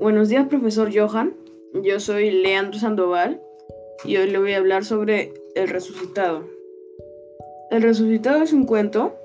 [0.00, 1.34] Buenos días, profesor Johan.
[1.82, 3.42] Yo soy Leandro Sandoval
[4.04, 6.44] y hoy le voy a hablar sobre El Resucitado.
[7.72, 9.16] El Resucitado es un cuento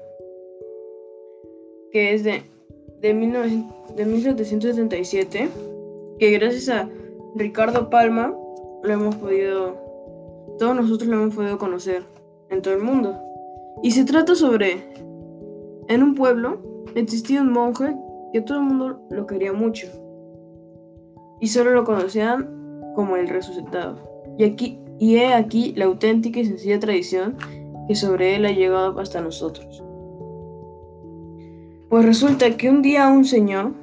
[1.92, 2.42] que es de,
[3.02, 5.50] de, 1777,
[6.18, 6.90] que gracias a
[7.36, 8.36] Ricardo Palma
[8.82, 9.78] lo hemos podido,
[10.58, 12.02] todos nosotros lo hemos podido conocer
[12.50, 13.16] en todo el mundo.
[13.84, 14.82] Y se trata sobre,
[15.88, 16.64] en un pueblo
[16.96, 17.96] existía un monje
[18.34, 20.03] que todo el mundo lo quería mucho
[21.44, 23.98] y solo lo conocían como el resucitado.
[24.38, 27.36] Y aquí y he aquí la auténtica y sencilla tradición
[27.86, 29.84] que sobre él ha llegado hasta nosotros.
[31.90, 33.74] Pues resulta que un día un señor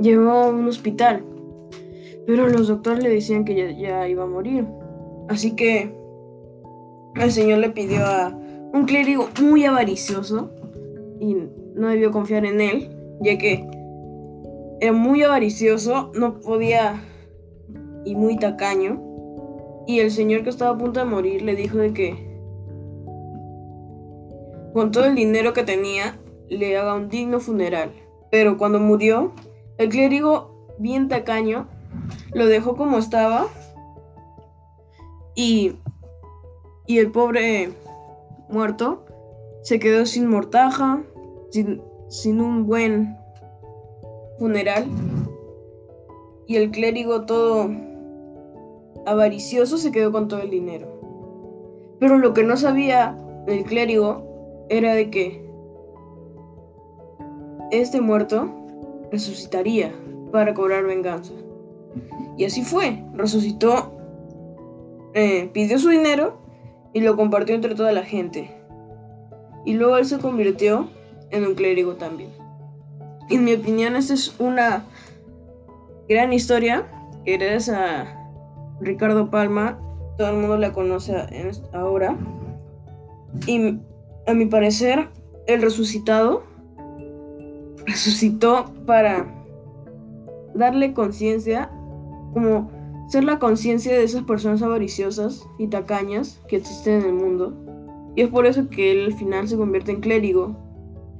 [0.00, 1.24] llegó a un hospital,
[2.24, 4.64] pero los doctores le decían que ya, ya iba a morir.
[5.28, 5.92] Así que
[7.16, 8.28] el señor le pidió a
[8.72, 10.52] un clérigo muy avaricioso
[11.18, 11.34] y
[11.74, 13.66] no debió confiar en él, ya que
[14.80, 17.02] era muy avaricioso, no podía
[18.04, 19.02] y muy tacaño.
[19.86, 22.28] Y el señor que estaba a punto de morir le dijo de que
[24.72, 27.90] con todo el dinero que tenía le haga un digno funeral.
[28.30, 29.32] Pero cuando murió,
[29.78, 31.68] el clérigo, bien tacaño,
[32.32, 33.46] lo dejó como estaba.
[35.34, 35.76] Y,
[36.86, 37.70] y el pobre
[38.48, 39.04] muerto
[39.62, 41.02] se quedó sin mortaja,
[41.50, 43.16] sin, sin un buen
[44.38, 44.86] funeral.
[46.48, 47.70] Y el clérigo todo
[49.06, 50.88] avaricioso se quedó con todo el dinero.
[52.00, 55.46] Pero lo que no sabía el clérigo era de que
[57.70, 58.48] este muerto
[59.12, 59.92] resucitaría
[60.32, 61.34] para cobrar venganza.
[62.36, 63.92] Y así fue, resucitó,
[65.14, 66.38] eh, pidió su dinero
[66.92, 68.50] y lo compartió entre toda la gente.
[69.64, 70.88] Y luego él se convirtió
[71.30, 72.30] en un clérigo también.
[73.28, 74.84] En mi opinión, esta es una
[76.08, 76.86] gran historia
[77.24, 77.34] que
[77.68, 78.30] a
[78.80, 79.78] Ricardo Palma,
[80.16, 81.14] todo el mundo la conoce
[81.72, 82.16] ahora.
[83.46, 83.78] Y
[84.26, 85.08] a mi parecer,
[85.46, 86.42] el resucitado
[87.86, 89.26] resucitó para
[90.54, 91.70] darle conciencia,
[92.32, 92.70] como
[93.08, 97.54] ser la conciencia de esas personas avariciosas y tacañas que existen en el mundo.
[98.16, 100.56] Y es por eso que él al final se convierte en clérigo,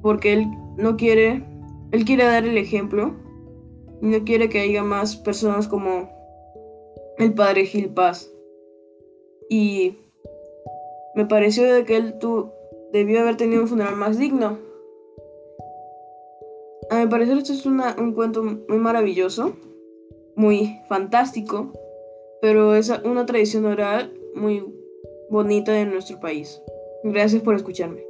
[0.01, 1.45] porque él no quiere,
[1.91, 3.13] él quiere dar el ejemplo
[4.01, 6.09] no quiere que haya más personas como
[7.17, 8.31] el padre Gil Paz.
[9.49, 9.97] Y
[11.15, 12.51] me pareció de que él tú
[12.91, 14.57] debió haber tenido un funeral más digno.
[16.89, 19.53] A mi parecer esto es un cuento muy maravilloso,
[20.35, 21.71] muy fantástico,
[22.41, 24.65] pero es una tradición oral muy
[25.29, 26.61] bonita de nuestro país.
[27.03, 28.08] Gracias por escucharme.